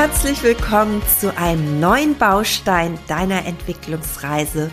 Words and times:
Herzlich 0.00 0.42
willkommen 0.42 1.02
zu 1.20 1.36
einem 1.36 1.78
neuen 1.78 2.16
Baustein 2.16 2.98
deiner 3.06 3.44
Entwicklungsreise, 3.44 4.70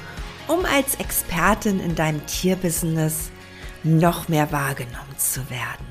um 0.47 0.63
als 0.63 0.95
Expertin 0.95 1.81
in 1.81 1.95
deinem 1.95 2.25
Tierbusiness 2.27 3.29
noch 3.83 4.29
mehr 4.29 4.53
wahrgenommen 4.53 5.17
zu 5.17 5.41
werden. 5.49 5.85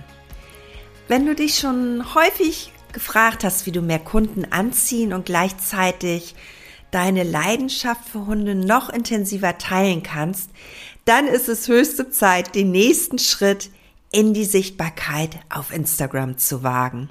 Wenn 1.06 1.26
du 1.26 1.34
dich 1.34 1.58
schon 1.58 2.14
häufig 2.14 2.72
gefragt 2.94 3.44
hast, 3.44 3.66
wie 3.66 3.72
du 3.72 3.82
mehr 3.82 3.98
Kunden 3.98 4.50
anziehen 4.50 5.12
und 5.12 5.26
gleichzeitig 5.26 6.34
deine 6.90 7.22
Leidenschaft 7.22 8.08
für 8.08 8.24
Hunde 8.24 8.54
noch 8.54 8.88
intensiver 8.88 9.58
teilen 9.58 10.02
kannst, 10.02 10.48
dann 11.04 11.26
ist 11.26 11.50
es 11.50 11.68
höchste 11.68 12.08
Zeit, 12.08 12.54
den 12.54 12.70
nächsten 12.70 13.18
Schritt 13.18 13.68
in 14.10 14.32
die 14.32 14.46
Sichtbarkeit 14.46 15.40
auf 15.50 15.74
Instagram 15.74 16.38
zu 16.38 16.62
wagen. 16.62 17.10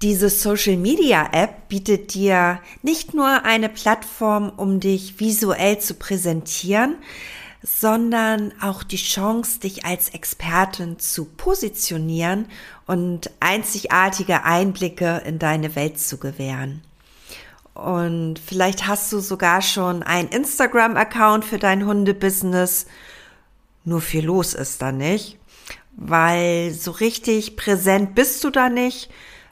Diese 0.00 0.30
Social 0.30 0.76
Media 0.76 1.28
App 1.32 1.68
bietet 1.68 2.14
dir 2.14 2.60
nicht 2.82 3.14
nur 3.14 3.44
eine 3.44 3.68
Plattform, 3.68 4.52
um 4.56 4.78
dich 4.78 5.18
visuell 5.18 5.80
zu 5.80 5.94
präsentieren, 5.94 6.94
sondern 7.64 8.52
auch 8.60 8.84
die 8.84 8.96
Chance, 8.96 9.58
dich 9.58 9.84
als 9.84 10.10
Expertin 10.10 11.00
zu 11.00 11.24
positionieren 11.24 12.46
und 12.86 13.32
einzigartige 13.40 14.44
Einblicke 14.44 15.22
in 15.26 15.40
deine 15.40 15.74
Welt 15.74 15.98
zu 15.98 16.18
gewähren. 16.18 16.82
Und 17.74 18.38
vielleicht 18.38 18.86
hast 18.86 19.12
du 19.12 19.18
sogar 19.18 19.62
schon 19.62 20.04
einen 20.04 20.28
Instagram-Account 20.28 21.44
für 21.44 21.58
dein 21.58 21.84
Hundebusiness. 21.86 22.86
Nur 23.84 24.00
viel 24.00 24.26
los 24.26 24.54
ist 24.54 24.80
da 24.80 24.92
nicht, 24.92 25.38
weil 25.96 26.72
so 26.72 26.92
richtig 26.92 27.56
präsent 27.56 28.14
bist 28.14 28.44
du 28.44 28.50
da 28.50 28.68
nicht. 28.68 29.10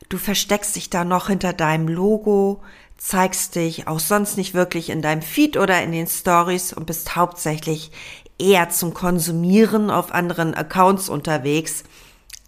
Du 0.08 0.18
versteckst 0.18 0.76
dich 0.76 0.90
da 0.90 1.04
noch 1.04 1.28
hinter 1.28 1.52
deinem 1.52 1.88
Logo, 1.88 2.62
zeigst 2.96 3.56
dich 3.56 3.88
auch 3.88 4.00
sonst 4.00 4.36
nicht 4.36 4.54
wirklich 4.54 4.90
in 4.90 5.02
deinem 5.02 5.22
Feed 5.22 5.56
oder 5.56 5.82
in 5.82 5.92
den 5.92 6.06
Stories 6.06 6.72
und 6.72 6.86
bist 6.86 7.16
hauptsächlich 7.16 7.90
eher 8.38 8.70
zum 8.70 8.94
Konsumieren 8.94 9.90
auf 9.90 10.12
anderen 10.12 10.54
Accounts 10.54 11.08
unterwegs 11.08 11.84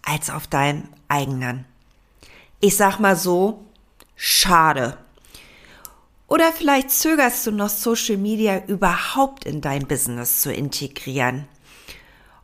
als 0.05 0.29
auf 0.29 0.47
deinem 0.47 0.83
eigenen. 1.07 1.65
Ich 2.61 2.77
sag 2.77 2.99
mal 2.99 3.15
so, 3.15 3.65
schade. 4.15 4.97
Oder 6.27 6.51
vielleicht 6.53 6.91
zögerst 6.91 7.45
du 7.47 7.51
noch 7.51 7.69
Social 7.69 8.17
Media 8.17 8.63
überhaupt 8.67 9.45
in 9.45 9.61
dein 9.61 9.87
Business 9.87 10.41
zu 10.41 10.53
integrieren. 10.53 11.47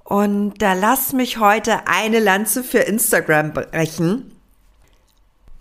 Und 0.04 0.56
da 0.60 0.74
lass 0.74 1.14
mich 1.14 1.38
heute 1.38 1.88
eine 1.88 2.20
Lanze 2.20 2.64
für 2.64 2.80
Instagram 2.80 3.54
brechen. 3.54 4.35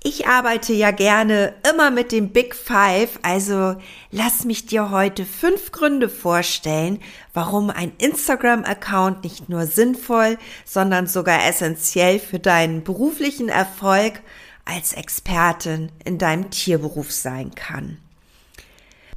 Ich 0.07 0.29
arbeite 0.29 0.75
ja 0.75 0.91
gerne 0.91 1.55
immer 1.73 1.91
mit 1.91 2.13
dem 2.13 2.29
Big 2.29 2.55
Five, 2.55 3.19
also 3.23 3.77
lass 4.11 4.45
mich 4.45 4.67
dir 4.67 4.91
heute 4.91 5.25
fünf 5.25 5.73
Gründe 5.73 6.11
vorstellen, 6.11 7.01
warum 7.33 7.71
ein 7.71 7.91
Instagram-Account 7.97 9.25
nicht 9.25 9.49
nur 9.49 9.65
sinnvoll, 9.65 10.37
sondern 10.67 11.07
sogar 11.07 11.47
essentiell 11.47 12.19
für 12.19 12.39
deinen 12.39 12.85
beruflichen 12.85 13.49
Erfolg 13.49 14.21
als 14.67 14.93
Expertin 14.93 15.91
in 16.05 16.19
deinem 16.19 16.51
Tierberuf 16.51 17.11
sein 17.11 17.55
kann. 17.55 17.97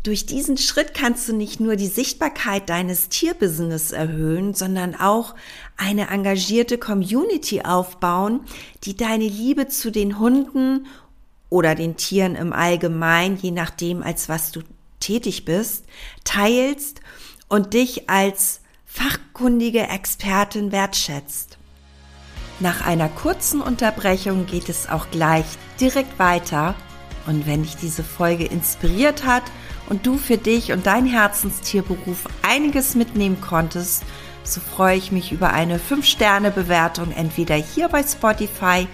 Durch 0.03 0.25
diesen 0.25 0.57
Schritt 0.57 0.93
kannst 0.93 1.27
du 1.27 1.33
nicht 1.33 1.59
nur 1.59 1.75
die 1.75 1.87
Sichtbarkeit 1.87 2.69
deines 2.69 3.09
Tierbusiness 3.09 3.91
erhöhen, 3.91 4.53
sondern 4.53 4.95
auch 4.95 5.35
eine 5.75 6.09
engagierte 6.09 6.77
Community 6.77 7.61
aufbauen, 7.61 8.41
die 8.83 8.95
deine 8.95 9.27
Liebe 9.27 9.67
zu 9.67 9.91
den 9.91 10.19
Hunden 10.19 10.87
oder 11.49 11.75
den 11.75 11.97
Tieren 11.97 12.35
im 12.35 12.53
Allgemeinen, 12.53 13.37
je 13.37 13.51
nachdem, 13.51 14.03
als 14.03 14.29
was 14.29 14.51
du 14.51 14.61
tätig 14.99 15.45
bist, 15.45 15.85
teilst 16.23 17.01
und 17.49 17.73
dich 17.73 18.09
als 18.09 18.61
fachkundige 18.85 19.87
Expertin 19.87 20.71
wertschätzt. 20.71 21.57
Nach 22.59 22.85
einer 22.85 23.09
kurzen 23.09 23.61
Unterbrechung 23.61 24.47
geht 24.47 24.69
es 24.69 24.89
auch 24.89 25.11
gleich 25.11 25.45
direkt 25.79 26.17
weiter. 26.17 26.75
Und 27.27 27.45
wenn 27.45 27.61
dich 27.61 27.75
diese 27.75 28.03
Folge 28.03 28.45
inspiriert 28.45 29.25
hat 29.25 29.43
und 29.89 30.05
du 30.05 30.17
für 30.17 30.37
dich 30.37 30.71
und 30.71 30.85
dein 30.85 31.05
Herzenstierberuf 31.05 32.25
einiges 32.41 32.95
mitnehmen 32.95 33.41
konntest, 33.41 34.03
so 34.43 34.61
freue 34.61 34.97
ich 34.97 35.11
mich 35.11 35.31
über 35.31 35.51
eine 35.51 35.77
5-Sterne-Bewertung 35.77 37.11
entweder 37.11 37.55
hier 37.55 37.89
bei 37.89 38.03
Spotify 38.03 38.87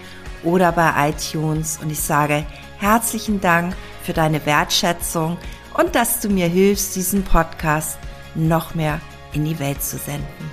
oder 0.44 0.72
bei 0.72 1.10
iTunes. 1.10 1.80
Und 1.82 1.92
ich 1.92 2.00
sage 2.00 2.46
herzlichen 2.80 3.40
Dank 3.40 3.76
für 4.02 4.14
deine 4.14 4.46
Wertschätzung 4.46 5.38
und 5.76 5.96
dass 5.96 6.20
du 6.20 6.30
mir 6.30 6.48
hilfst, 6.48 6.96
diesen 6.96 7.24
Podcast 7.24 7.98
noch 8.36 8.76
mehr 8.76 9.00
in 9.34 9.46
die 9.46 9.60
Welt 9.60 9.84
zu 9.84 9.98
senden. 9.98 10.52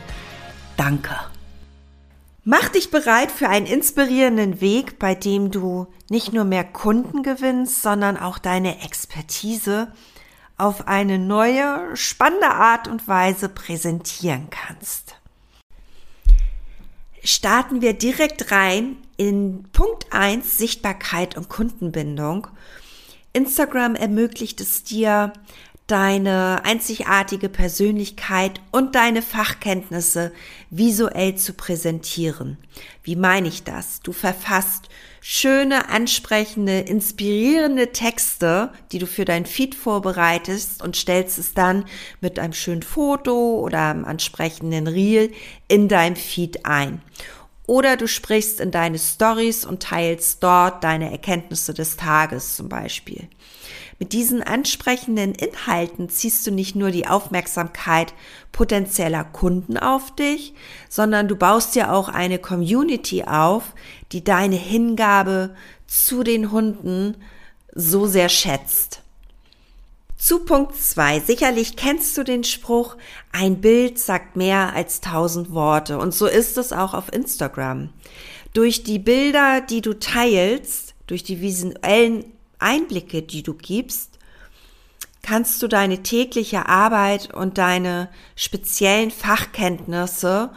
Danke. 0.76 1.14
Mach 2.44 2.68
dich 2.70 2.90
bereit 2.90 3.30
für 3.30 3.48
einen 3.48 3.66
inspirierenden 3.66 4.60
Weg, 4.60 4.98
bei 4.98 5.14
dem 5.14 5.50
du 5.50 5.86
nicht 6.08 6.32
nur 6.32 6.44
mehr 6.44 6.64
Kunden 6.64 7.22
gewinnst, 7.22 7.82
sondern 7.82 8.16
auch 8.16 8.38
deine 8.38 8.82
Expertise 8.82 9.92
auf 10.60 10.86
eine 10.88 11.18
neue, 11.18 11.96
spannende 11.96 12.50
Art 12.50 12.86
und 12.86 13.08
Weise 13.08 13.48
präsentieren 13.48 14.48
kannst. 14.50 15.16
Starten 17.22 17.82
wir 17.82 17.94
direkt 17.94 18.50
rein 18.50 18.96
in 19.16 19.64
Punkt 19.72 20.06
1 20.10 20.58
Sichtbarkeit 20.58 21.36
und 21.36 21.48
Kundenbindung. 21.48 22.46
Instagram 23.32 23.94
ermöglicht 23.94 24.60
es 24.60 24.82
dir, 24.82 25.32
deine 25.90 26.64
einzigartige 26.64 27.48
Persönlichkeit 27.48 28.60
und 28.70 28.94
deine 28.94 29.22
Fachkenntnisse 29.22 30.32
visuell 30.70 31.34
zu 31.34 31.52
präsentieren. 31.54 32.58
Wie 33.02 33.16
meine 33.16 33.48
ich 33.48 33.64
das? 33.64 34.00
Du 34.00 34.12
verfasst 34.12 34.88
schöne, 35.20 35.88
ansprechende, 35.88 36.78
inspirierende 36.78 37.90
Texte, 37.90 38.72
die 38.92 38.98
du 38.98 39.06
für 39.06 39.24
dein 39.24 39.46
Feed 39.46 39.74
vorbereitest 39.74 40.80
und 40.80 40.94
stellst 40.94 41.38
es 41.38 41.54
dann 41.54 41.84
mit 42.20 42.38
einem 42.38 42.52
schönen 42.52 42.82
Foto 42.82 43.58
oder 43.58 43.90
einem 43.90 44.04
ansprechenden 44.04 44.86
Reel 44.86 45.32
in 45.66 45.88
deinem 45.88 46.16
Feed 46.16 46.66
ein. 46.66 47.02
Oder 47.66 47.96
du 47.96 48.06
sprichst 48.06 48.60
in 48.60 48.70
deine 48.70 48.98
Stories 48.98 49.64
und 49.64 49.82
teilst 49.82 50.42
dort 50.42 50.84
deine 50.84 51.10
Erkenntnisse 51.10 51.74
des 51.74 51.96
Tages 51.96 52.56
zum 52.56 52.68
Beispiel. 52.68 53.28
Mit 54.00 54.14
diesen 54.14 54.42
ansprechenden 54.42 55.34
Inhalten 55.34 56.08
ziehst 56.08 56.46
du 56.46 56.50
nicht 56.50 56.74
nur 56.74 56.90
die 56.90 57.06
Aufmerksamkeit 57.06 58.14
potenzieller 58.50 59.24
Kunden 59.24 59.76
auf 59.76 60.16
dich, 60.16 60.54
sondern 60.88 61.28
du 61.28 61.36
baust 61.36 61.76
ja 61.76 61.92
auch 61.92 62.08
eine 62.08 62.38
Community 62.38 63.24
auf, 63.24 63.74
die 64.12 64.24
deine 64.24 64.56
Hingabe 64.56 65.54
zu 65.86 66.22
den 66.22 66.50
Hunden 66.50 67.14
so 67.74 68.06
sehr 68.06 68.30
schätzt. 68.30 69.02
Zu 70.16 70.46
Punkt 70.46 70.76
zwei. 70.76 71.20
Sicherlich 71.20 71.76
kennst 71.76 72.16
du 72.16 72.24
den 72.24 72.42
Spruch, 72.42 72.96
ein 73.32 73.60
Bild 73.60 73.98
sagt 73.98 74.34
mehr 74.34 74.74
als 74.74 75.02
tausend 75.02 75.52
Worte. 75.52 75.98
Und 75.98 76.14
so 76.14 76.26
ist 76.26 76.56
es 76.56 76.72
auch 76.72 76.94
auf 76.94 77.12
Instagram. 77.12 77.90
Durch 78.54 78.82
die 78.82 78.98
Bilder, 78.98 79.60
die 79.60 79.82
du 79.82 79.98
teilst, 79.98 80.94
durch 81.06 81.22
die 81.22 81.42
visuellen 81.42 82.24
Einblicke, 82.60 83.22
die 83.22 83.42
du 83.42 83.54
gibst, 83.54 84.18
kannst 85.22 85.62
du 85.62 85.68
deine 85.68 86.02
tägliche 86.02 86.66
Arbeit 86.66 87.32
und 87.32 87.58
deine 87.58 88.08
speziellen 88.36 89.10
Fachkenntnisse 89.10 90.50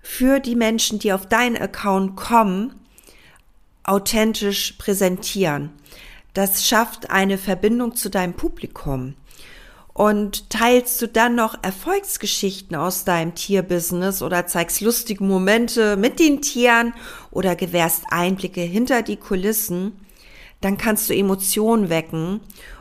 für 0.00 0.40
die 0.40 0.56
Menschen, 0.56 0.98
die 0.98 1.12
auf 1.12 1.26
deinen 1.26 1.56
Account 1.56 2.16
kommen, 2.16 2.74
authentisch 3.84 4.72
präsentieren. 4.72 5.70
Das 6.34 6.66
schafft 6.66 7.10
eine 7.10 7.38
Verbindung 7.38 7.94
zu 7.94 8.08
deinem 8.08 8.34
Publikum. 8.34 9.14
Und 9.94 10.48
teilst 10.48 11.02
du 11.02 11.08
dann 11.08 11.34
noch 11.34 11.62
Erfolgsgeschichten 11.62 12.74
aus 12.74 13.04
deinem 13.04 13.34
Tierbusiness 13.34 14.22
oder 14.22 14.46
zeigst 14.46 14.80
lustige 14.80 15.22
Momente 15.22 15.98
mit 15.98 16.18
den 16.18 16.40
Tieren 16.40 16.94
oder 17.30 17.56
gewährst 17.56 18.04
Einblicke 18.08 18.62
hinter 18.62 19.02
die 19.02 19.18
Kulissen, 19.18 19.92
dann 20.62 20.78
kannst 20.78 21.10
du 21.10 21.14
Emotionen 21.14 21.90
wecken 21.90 22.40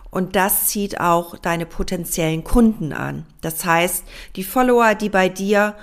und 0.09 0.35
das 0.35 0.67
zieht 0.67 0.99
auch 0.99 1.37
deine 1.37 1.65
potenziellen 1.65 2.43
Kunden 2.43 2.93
an. 2.93 3.25
Das 3.41 3.65
heißt, 3.65 4.03
die 4.35 4.43
Follower, 4.43 4.95
die 4.95 5.09
bei 5.09 5.29
dir 5.29 5.75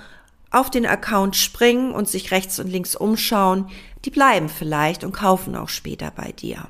auf 0.51 0.69
den 0.69 0.85
Account 0.85 1.35
springen 1.35 1.91
und 1.91 2.07
sich 2.07 2.31
rechts 2.31 2.59
und 2.59 2.67
links 2.67 2.95
umschauen, 2.95 3.69
die 4.05 4.09
bleiben 4.09 4.49
vielleicht 4.49 5.03
und 5.03 5.11
kaufen 5.11 5.55
auch 5.55 5.69
später 5.69 6.11
bei 6.15 6.31
dir. 6.31 6.67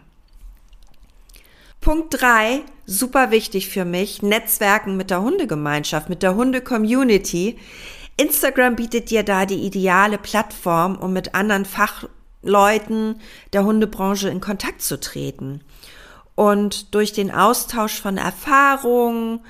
Punkt 1.81 2.19
drei, 2.19 2.61
super 2.85 3.31
wichtig 3.31 3.69
für 3.69 3.85
mich, 3.85 4.21
Netzwerken 4.21 4.97
mit 4.97 5.11
der 5.11 5.21
Hundegemeinschaft, 5.21 6.09
mit 6.09 6.23
der 6.23 6.35
Hunde-Community. 6.35 7.57
Instagram 8.17 8.75
bietet 8.75 9.09
dir 9.09 9.23
da 9.23 9.45
die 9.45 9.65
ideale 9.65 10.17
Plattform, 10.17 10.97
um 10.97 11.13
mit 11.13 11.35
anderen 11.35 11.63
Fachleuten 12.41 13.19
der 13.53 13.65
Hundebranche 13.65 14.29
in 14.29 14.41
Kontakt 14.41 14.81
zu 14.81 14.99
treten. 14.99 15.61
Und 16.35 16.93
durch 16.95 17.11
den 17.11 17.31
Austausch 17.31 17.99
von 17.99 18.17
Erfahrungen, 18.17 19.41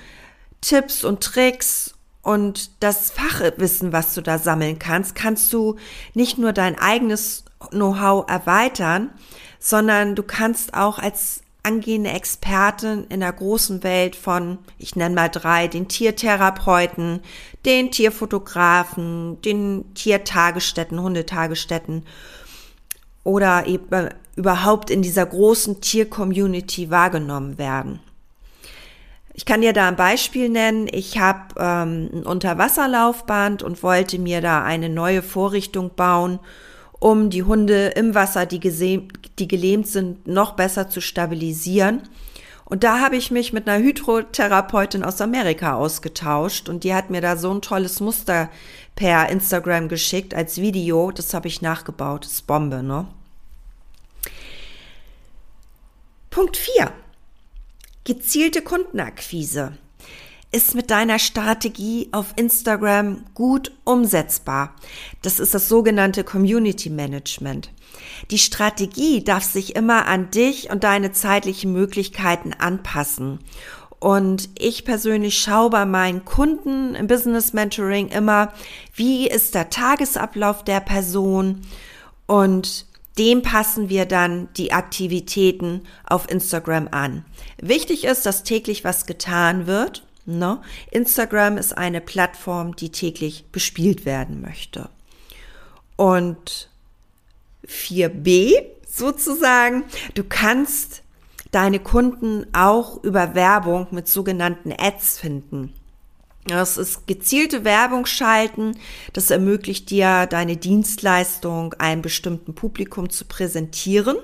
Tipps 0.62 1.04
und 1.04 1.22
Tricks 1.22 1.94
und 2.22 2.72
das 2.82 3.12
Fachwissen, 3.12 3.94
was 3.94 4.16
du 4.16 4.22
da 4.22 4.40
sammeln 4.40 4.80
kannst, 4.80 5.16
kannst 5.16 5.54
du 5.54 5.76
nicht 6.14 6.38
nur 6.38 6.52
dein 6.52 6.78
eigenes 6.78 7.46
Know-how 7.70 8.30
erweitern, 8.30 9.12
sondern 9.60 10.16
du 10.16 10.24
kannst 10.24 10.74
auch 10.74 11.00
als 11.00 11.42
angehende 11.62 12.10
Expertin 12.10 13.06
in 13.10 13.20
der 13.20 13.34
großen 13.34 13.84
Welt 13.84 14.16
von, 14.16 14.58
ich 14.78 14.96
nenne 14.96 15.14
mal 15.14 15.28
drei, 15.28 15.68
den 15.68 15.88
Tiertherapeuten, 15.90 17.22
den 17.66 17.92
Tierfotografen, 17.92 19.42
den 19.42 19.94
Tiertagesstätten, 19.94 21.02
Hundetagesstätten 21.02 22.06
oder 23.24 23.68
eben 23.68 24.10
überhaupt 24.36 24.90
in 24.90 25.02
dieser 25.02 25.26
großen 25.26 25.82
Tiercommunity 25.82 26.90
wahrgenommen 26.90 27.58
werden. 27.58 28.00
Ich 29.34 29.46
kann 29.46 29.62
dir 29.62 29.74
da 29.74 29.88
ein 29.88 29.96
Beispiel 29.96 30.50
nennen. 30.50 30.88
Ich 30.92 31.18
habe 31.18 31.56
ähm, 31.58 32.10
ein 32.14 32.24
Unterwasserlaufband 32.24 33.64
und 33.64 33.84
wollte 33.84 34.20
mir 34.20 34.42
da 34.42 34.64
eine 34.64 34.90
neue 34.90 35.22
Vorrichtung 35.22 35.92
bauen 35.96 36.40
um 37.00 37.30
die 37.30 37.44
Hunde 37.44 37.88
im 37.96 38.14
Wasser, 38.14 38.46
die, 38.46 38.60
die 38.60 39.48
gelähmt 39.48 39.88
sind, 39.88 40.28
noch 40.28 40.54
besser 40.54 40.90
zu 40.90 41.02
stabilisieren. 41.02 42.04
Und 42.66 42.84
da 42.84 43.00
habe 43.00 43.16
ich 43.16 43.32
mich 43.32 43.52
mit 43.52 43.68
einer 43.68 43.84
Hydrotherapeutin 43.84 45.04
aus 45.04 45.22
Amerika 45.22 45.76
ausgetauscht 45.76 46.70
und 46.70 46.84
die 46.84 46.94
hat 46.94 47.10
mir 47.10 47.22
da 47.22 47.36
so 47.36 47.52
ein 47.52 47.62
tolles 47.62 48.00
Muster 48.00 48.50
per 49.00 49.30
Instagram 49.30 49.88
geschickt 49.88 50.36
als 50.36 50.58
Video. 50.58 51.10
Das 51.12 51.34
habe 51.34 51.48
ich 51.48 51.62
nachgebaut. 51.62 52.26
Das 52.26 52.34
ist 52.34 52.48
Bombe, 52.48 52.84
ne? 52.84 53.08
Punkt 56.30 56.58
4. 56.58 56.92
Gezielte 58.04 58.62
Kundenakquise 58.62 59.78
ist 60.52 60.76
mit 60.76 60.90
deiner 60.90 61.18
Strategie 61.18 62.10
auf 62.12 62.34
Instagram 62.36 63.24
gut 63.36 63.72
umsetzbar. 63.86 64.76
Das 65.22 65.40
ist 65.40 65.54
das 65.54 65.70
sogenannte 65.70 66.26
Community 66.26 66.90
Management. 66.90 67.72
Die 68.32 68.40
Strategie 68.40 69.24
darf 69.24 69.44
sich 69.44 69.78
immer 69.78 70.08
an 70.08 70.30
dich 70.32 70.72
und 70.72 70.84
deine 70.84 71.14
zeitlichen 71.14 71.72
Möglichkeiten 71.72 72.54
anpassen. 72.54 73.40
Und 74.00 74.50
ich 74.58 74.86
persönlich 74.86 75.40
schaue 75.40 75.70
bei 75.70 75.86
meinen 75.86 76.24
Kunden 76.24 76.96
im 76.96 77.08
Business 77.08 77.52
Mentoring 77.54 78.08
immer, 78.08 78.54
wie 78.96 79.28
ist 79.28 79.56
der 79.56 79.70
Tagesablauf 79.70 80.64
der 80.64 80.80
Person 80.80 81.62
und 82.28 82.86
dem 83.18 83.42
passen 83.42 83.90
wir 83.90 84.06
dann 84.06 84.48
die 84.56 84.72
Aktivitäten 84.72 85.82
auf 86.06 86.30
Instagram 86.32 86.88
an. 86.92 87.26
Wichtig 87.62 88.06
ist, 88.06 88.26
dass 88.26 88.44
täglich 88.44 88.86
was 88.86 89.06
getan 89.06 89.68
wird 89.68 90.04
No? 90.30 90.62
Instagram 90.92 91.58
ist 91.58 91.76
eine 91.76 92.02
Plattform, 92.02 92.76
die 92.76 92.92
täglich 92.92 93.46
bespielt 93.52 94.06
werden 94.06 94.42
möchte. 94.42 94.90
Und 95.96 96.70
4b 97.68 98.64
sozusagen, 98.88 99.84
du 100.14 100.24
kannst 100.24 101.02
deine 101.52 101.80
Kunden 101.80 102.46
auch 102.54 103.04
über 103.04 103.36
Werbung 103.36 103.88
mit 103.92 104.08
sogenannten 104.08 104.74
Ads 104.78 105.20
finden. 105.20 105.74
Das 106.46 106.78
ist 106.78 107.06
gezielte 107.06 107.64
Werbung 107.64 108.06
schalten. 108.06 108.78
Das 109.14 109.30
ermöglicht 109.30 109.90
dir, 109.90 110.26
deine 110.26 110.58
Dienstleistung 110.58 111.74
einem 111.76 112.02
bestimmten 112.02 112.56
Publikum 112.56 113.10
zu 113.10 113.26
präsentieren. 113.26 114.18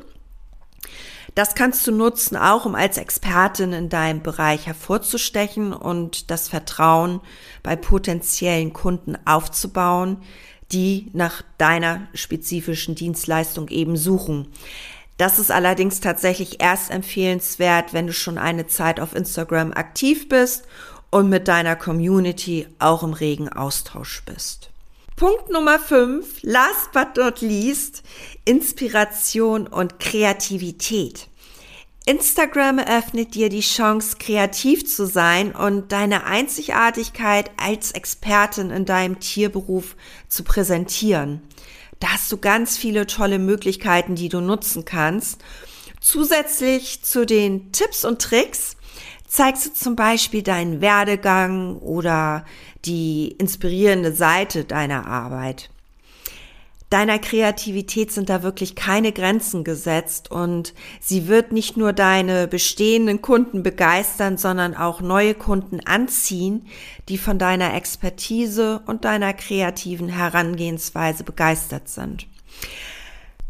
Das 1.36 1.54
kannst 1.54 1.86
du 1.86 1.92
nutzen, 1.92 2.38
auch 2.38 2.66
um 2.66 2.76
als 2.76 2.98
Expertin 2.98 3.74
in 3.74 3.90
deinem 3.90 4.24
Bereich 4.24 4.68
hervorzustechen 4.68 5.74
und 5.74 6.32
das 6.32 6.48
Vertrauen 6.48 7.20
bei 7.62 7.76
potenziellen 7.76 8.72
Kunden 8.72 9.18
aufzubauen, 9.26 10.18
die 10.72 11.10
nach 11.14 11.44
deiner 11.58 12.08
spezifischen 12.14 12.96
Dienstleistung 12.96 13.68
eben 13.68 13.98
suchen. 13.98 14.48
Das 15.18 15.40
ist 15.40 15.52
allerdings 15.52 16.02
tatsächlich 16.02 16.62
erst 16.62 16.92
empfehlenswert, 16.92 17.94
wenn 17.94 18.08
du 18.08 18.14
schon 18.14 18.38
eine 18.38 18.68
Zeit 18.68 19.00
auf 19.00 19.16
Instagram 19.16 19.72
aktiv 19.72 20.28
bist 20.28 20.64
und 21.10 21.30
mit 21.30 21.48
deiner 21.48 21.76
Community 21.76 22.68
auch 22.80 23.04
im 23.04 23.14
regen 23.14 23.48
Austausch 23.48 24.24
bist. 24.26 24.70
Punkt 25.16 25.50
Nummer 25.50 25.80
5, 25.80 26.42
last 26.42 26.92
but 26.92 27.16
not 27.16 27.40
least, 27.40 28.04
Inspiration 28.44 29.66
und 29.66 30.00
Kreativität. 30.02 31.30
Instagram 32.06 32.80
eröffnet 32.80 33.34
dir 33.34 33.48
die 33.48 33.62
Chance, 33.62 34.18
kreativ 34.20 34.86
zu 34.86 35.08
sein 35.08 35.56
und 35.56 35.94
deine 35.94 36.26
Einzigartigkeit 36.26 37.50
als 37.58 37.94
Expertin 37.94 38.70
in 38.70 38.86
deinem 38.86 39.20
Tierberuf 39.20 39.96
zu 40.28 40.44
präsentieren. 40.44 41.42
Da 42.00 42.14
hast 42.14 42.32
du 42.32 42.38
ganz 42.38 42.78
viele 42.78 43.08
tolle 43.08 43.40
Möglichkeiten, 43.40 44.16
die 44.16 44.30
du 44.30 44.42
nutzen 44.42 44.86
kannst. 44.86 45.42
Zusätzlich 46.02 47.04
zu 47.04 47.26
den 47.26 47.72
Tipps 47.72 48.06
und 48.06 48.22
Tricks 48.22 48.76
zeigst 49.28 49.66
du 49.66 49.74
zum 49.74 49.96
Beispiel 49.96 50.44
deinen 50.44 50.82
Werdegang 50.82 51.78
oder 51.78 52.46
die 52.86 53.32
inspirierende 53.38 54.14
Seite 54.14 54.66
deiner 54.66 55.08
Arbeit. 55.08 55.70
Deiner 56.92 57.18
Kreativität 57.18 58.12
sind 58.12 58.30
da 58.30 58.44
wirklich 58.44 58.76
keine 58.76 59.12
Grenzen 59.12 59.64
gesetzt 59.64 60.30
und 60.30 60.74
sie 61.02 61.28
wird 61.28 61.52
nicht 61.52 61.78
nur 61.78 61.94
deine 61.94 62.48
bestehenden 62.48 63.24
Kunden 63.24 63.64
begeistern, 63.64 64.38
sondern 64.38 64.76
auch 64.76 65.02
neue 65.02 65.34
Kunden 65.34 65.80
anziehen, 65.80 66.68
die 67.10 67.18
von 67.18 67.40
deiner 67.40 67.74
Expertise 67.74 68.82
und 68.86 69.04
deiner 69.04 69.34
kreativen 69.34 70.10
Herangehensweise 70.10 71.24
begeistert 71.24 71.90
sind. 71.90 72.28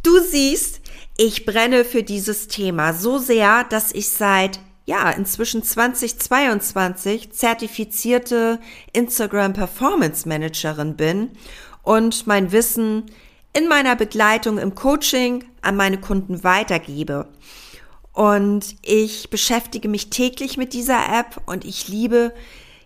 Du 0.01 0.19
siehst, 0.19 0.79
ich 1.17 1.45
brenne 1.45 1.83
für 1.83 2.03
dieses 2.03 2.47
Thema 2.47 2.93
so 2.93 3.17
sehr, 3.17 3.65
dass 3.65 3.91
ich 3.91 4.09
seit 4.09 4.59
ja, 4.85 5.09
inzwischen 5.09 5.63
2022 5.63 7.31
zertifizierte 7.31 8.59
Instagram 8.93 9.53
Performance 9.53 10.27
Managerin 10.29 10.95
bin 10.95 11.31
und 11.85 12.27
mein 12.27 12.51
Wissen 12.51 13.05
in 13.53 13.69
meiner 13.69 13.95
Begleitung 13.95 14.57
im 14.57 14.75
Coaching 14.75 15.45
an 15.61 15.77
meine 15.77 15.99
Kunden 15.99 16.43
weitergebe. 16.43 17.27
Und 18.11 18.75
ich 18.81 19.29
beschäftige 19.29 19.87
mich 19.87 20.09
täglich 20.09 20.57
mit 20.57 20.73
dieser 20.73 20.99
App 21.17 21.41
und 21.45 21.63
ich 21.63 21.87
liebe 21.87 22.33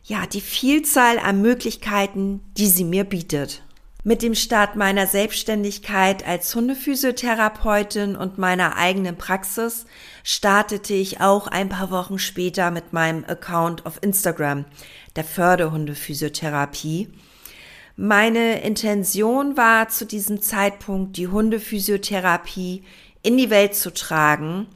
ja 0.03 0.25
die 0.25 0.41
Vielzahl 0.41 1.17
an 1.17 1.41
Möglichkeiten, 1.41 2.41
die 2.57 2.67
sie 2.67 2.83
mir 2.83 3.03
bietet. 3.03 3.63
Mit 4.03 4.21
dem 4.21 4.33
Start 4.33 4.75
meiner 4.75 5.07
Selbstständigkeit 5.07 6.25
als 6.25 6.55
Hundephysiotherapeutin 6.55 8.15
und 8.15 8.37
meiner 8.37 8.75
eigenen 8.77 9.17
Praxis 9.17 9.85
startete 10.23 10.93
ich 10.93 11.19
auch 11.21 11.47
ein 11.47 11.69
paar 11.69 11.91
Wochen 11.91 12.17
später 12.17 12.71
mit 12.71 12.93
meinem 12.93 13.25
Account 13.25 13.85
auf 13.85 14.01
Instagram, 14.01 14.65
der 15.15 15.25
Förderhundephysiotherapie. 15.25 17.09
Meine 18.01 18.61
Intention 18.61 19.57
war 19.57 19.89
zu 19.89 20.05
diesem 20.05 20.41
Zeitpunkt, 20.41 21.17
die 21.17 21.27
Hundephysiotherapie 21.27 22.85
in 23.23 23.37
die 23.37 23.49
Welt 23.49 23.75
zu 23.75 23.93
tragen. 23.93 24.67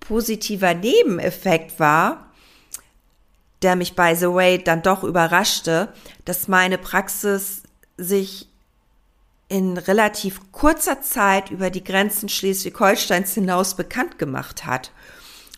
Positiver 0.00 0.74
Nebeneffekt 0.74 1.78
war, 1.78 2.32
der 3.62 3.76
mich 3.76 3.94
by 3.94 4.16
the 4.16 4.26
way 4.26 4.58
dann 4.58 4.82
doch 4.82 5.04
überraschte, 5.04 5.92
dass 6.24 6.48
meine 6.48 6.76
Praxis 6.76 7.62
sich 7.96 8.48
in 9.46 9.78
relativ 9.78 10.50
kurzer 10.50 11.02
Zeit 11.02 11.52
über 11.52 11.70
die 11.70 11.84
Grenzen 11.84 12.28
Schleswig-Holsteins 12.28 13.32
hinaus 13.32 13.76
bekannt 13.76 14.18
gemacht 14.18 14.66
hat. 14.66 14.90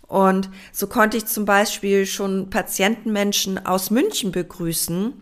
Und 0.08 0.50
so 0.72 0.88
konnte 0.88 1.16
ich 1.16 1.24
zum 1.24 1.46
Beispiel 1.46 2.04
schon 2.04 2.50
Patientenmenschen 2.50 3.64
aus 3.64 3.88
München 3.90 4.30
begrüßen, 4.30 5.14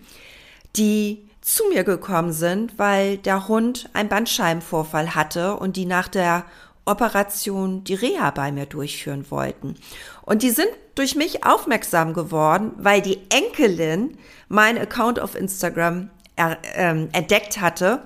die 0.75 1.30
zu 1.41 1.65
mir 1.69 1.85
gekommen 1.85 2.33
sind, 2.33 2.79
weil 2.79 3.17
der 3.17 3.49
Hund 3.49 3.89
einen 3.93 4.09
Bandscheibenvorfall 4.09 5.15
hatte 5.15 5.57
und 5.57 5.77
die 5.77 5.87
nach 5.87 6.09
der 6.09 6.45
Operation 6.85 7.85
die 7.85 7.95
Reha 7.95 8.31
bei 8.31 8.53
mir 8.53 8.67
durchführen 8.67 9.31
wollten. 9.31 9.77
Und 10.23 10.43
die 10.43 10.51
sind 10.51 10.69
durch 10.95 11.15
mich 11.15 11.45
aufmerksam 11.45 12.15
geworden, 12.15 12.73
weil 12.77 13.01
die 13.01 13.19
Enkelin 13.31 14.19
meinen 14.49 14.79
Account 14.79 15.21
auf 15.21 15.35
Instagram 15.35 16.11
er, 16.37 16.59
ähm, 16.75 17.09
entdeckt 17.13 17.61
hatte 17.61 18.03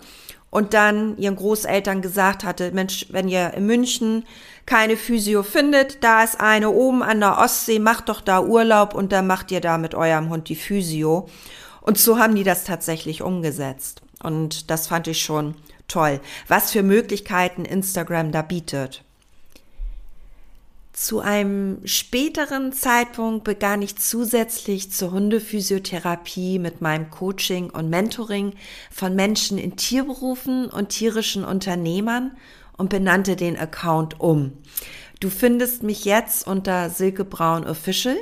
und 0.50 0.74
dann 0.74 1.16
ihren 1.18 1.36
Großeltern 1.36 2.02
gesagt 2.02 2.44
hatte, 2.44 2.70
Mensch, 2.72 3.06
wenn 3.10 3.26
ihr 3.26 3.54
in 3.54 3.66
München 3.66 4.24
keine 4.66 4.96
Physio 4.96 5.42
findet, 5.42 6.04
da 6.04 6.22
ist 6.22 6.40
eine 6.40 6.70
oben 6.70 7.02
an 7.02 7.20
der 7.20 7.38
Ostsee, 7.38 7.78
macht 7.78 8.08
doch 8.08 8.20
da 8.20 8.40
Urlaub 8.40 8.94
und 8.94 9.12
dann 9.12 9.26
macht 9.26 9.50
ihr 9.50 9.60
da 9.60 9.78
mit 9.78 9.94
eurem 9.94 10.30
Hund 10.30 10.48
die 10.48 10.54
Physio. 10.54 11.28
Und 11.84 11.98
so 11.98 12.18
haben 12.18 12.34
die 12.34 12.44
das 12.44 12.64
tatsächlich 12.64 13.20
umgesetzt. 13.20 14.00
Und 14.22 14.70
das 14.70 14.86
fand 14.86 15.06
ich 15.06 15.22
schon 15.22 15.54
toll, 15.86 16.18
was 16.48 16.72
für 16.72 16.82
Möglichkeiten 16.82 17.66
Instagram 17.66 18.32
da 18.32 18.40
bietet. 18.40 19.04
Zu 20.94 21.20
einem 21.20 21.80
späteren 21.84 22.72
Zeitpunkt 22.72 23.44
begann 23.44 23.82
ich 23.82 23.96
zusätzlich 23.96 24.92
zur 24.92 25.10
Hundephysiotherapie 25.10 26.58
mit 26.58 26.80
meinem 26.80 27.10
Coaching 27.10 27.68
und 27.68 27.90
Mentoring 27.90 28.54
von 28.90 29.14
Menschen 29.14 29.58
in 29.58 29.76
Tierberufen 29.76 30.70
und 30.70 30.88
tierischen 30.88 31.44
Unternehmern 31.44 32.34
und 32.78 32.88
benannte 32.88 33.36
den 33.36 33.58
Account 33.58 34.20
um. 34.20 34.52
Du 35.24 35.30
findest 35.30 35.82
mich 35.82 36.04
jetzt 36.04 36.46
unter 36.46 36.90
Silke 36.90 37.24
Braun 37.24 37.66
Official. 37.66 38.14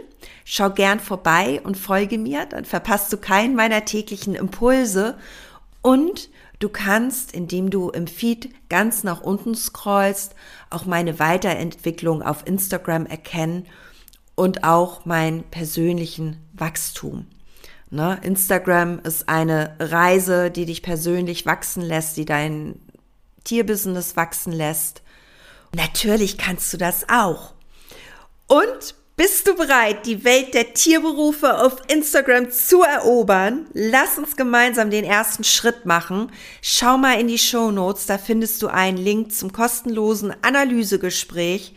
Schau 0.44 0.70
gern 0.70 1.00
vorbei 1.00 1.60
und 1.64 1.76
folge 1.76 2.16
mir, 2.16 2.46
dann 2.46 2.64
verpasst 2.64 3.12
du 3.12 3.16
keinen 3.16 3.56
meiner 3.56 3.84
täglichen 3.84 4.36
Impulse 4.36 5.18
und 5.82 6.30
Du 6.60 6.68
kannst, 6.68 7.32
indem 7.32 7.70
du 7.70 7.90
im 7.90 8.06
Feed 8.06 8.54
ganz 8.68 9.02
nach 9.02 9.20
unten 9.20 9.56
scrollst, 9.56 10.36
auch 10.70 10.84
meine 10.84 11.18
Weiterentwicklung 11.18 12.22
auf 12.22 12.46
Instagram 12.46 13.04
erkennen 13.06 13.66
und 14.36 14.62
auch 14.62 15.04
meinen 15.04 15.42
persönlichen 15.42 16.36
Wachstum. 16.52 17.26
Ne? 17.90 18.20
Instagram 18.22 19.00
ist 19.00 19.28
eine 19.28 19.74
Reise, 19.80 20.52
die 20.52 20.66
dich 20.66 20.82
persönlich 20.82 21.46
wachsen 21.46 21.82
lässt, 21.82 22.16
die 22.16 22.26
dein 22.26 22.76
Tierbusiness 23.42 24.14
wachsen 24.14 24.52
lässt. 24.52 25.01
Natürlich 25.74 26.36
kannst 26.36 26.72
du 26.72 26.76
das 26.76 27.08
auch. 27.08 27.54
Und 28.46 28.94
bist 29.16 29.46
du 29.46 29.54
bereit, 29.54 30.06
die 30.06 30.24
Welt 30.24 30.52
der 30.52 30.74
Tierberufe 30.74 31.58
auf 31.60 31.76
Instagram 31.88 32.50
zu 32.50 32.82
erobern? 32.82 33.66
Lass 33.72 34.18
uns 34.18 34.36
gemeinsam 34.36 34.90
den 34.90 35.04
ersten 35.04 35.44
Schritt 35.44 35.86
machen. 35.86 36.32
Schau 36.60 36.98
mal 36.98 37.20
in 37.20 37.28
die 37.28 37.38
Show 37.38 37.70
Notes, 37.70 38.06
da 38.06 38.18
findest 38.18 38.60
du 38.62 38.68
einen 38.68 38.96
Link 38.96 39.32
zum 39.32 39.52
kostenlosen 39.52 40.34
Analysegespräch. 40.42 41.74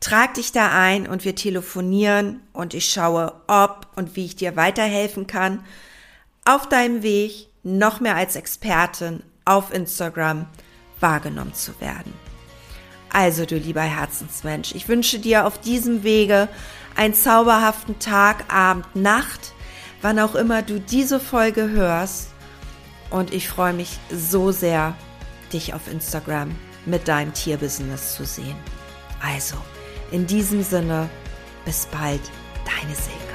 Trag 0.00 0.34
dich 0.34 0.52
da 0.52 0.70
ein 0.72 1.06
und 1.06 1.24
wir 1.24 1.34
telefonieren 1.34 2.40
und 2.52 2.74
ich 2.74 2.90
schaue, 2.90 3.34
ob 3.46 3.86
und 3.96 4.16
wie 4.16 4.24
ich 4.26 4.36
dir 4.36 4.56
weiterhelfen 4.56 5.26
kann, 5.26 5.64
auf 6.44 6.68
deinem 6.68 7.02
Weg 7.02 7.48
noch 7.62 8.00
mehr 8.00 8.16
als 8.16 8.34
Expertin 8.34 9.22
auf 9.44 9.72
Instagram 9.72 10.46
wahrgenommen 11.00 11.54
zu 11.54 11.78
werden. 11.80 12.27
Also, 13.12 13.46
du 13.46 13.56
lieber 13.56 13.82
Herzensmensch, 13.82 14.74
ich 14.74 14.88
wünsche 14.88 15.18
dir 15.18 15.46
auf 15.46 15.60
diesem 15.60 16.02
Wege 16.02 16.48
einen 16.94 17.14
zauberhaften 17.14 17.98
Tag, 17.98 18.52
Abend, 18.52 18.94
Nacht, 18.94 19.52
wann 20.02 20.18
auch 20.18 20.34
immer 20.34 20.62
du 20.62 20.80
diese 20.80 21.20
Folge 21.20 21.70
hörst. 21.70 22.30
Und 23.10 23.32
ich 23.32 23.48
freue 23.48 23.72
mich 23.72 23.98
so 24.10 24.52
sehr, 24.52 24.94
dich 25.52 25.72
auf 25.72 25.90
Instagram 25.90 26.54
mit 26.84 27.08
deinem 27.08 27.32
Tierbusiness 27.32 28.16
zu 28.16 28.24
sehen. 28.24 28.56
Also, 29.22 29.56
in 30.10 30.26
diesem 30.26 30.62
Sinne, 30.62 31.08
bis 31.64 31.86
bald, 31.86 32.20
deine 32.64 32.94
Silke. 32.94 33.27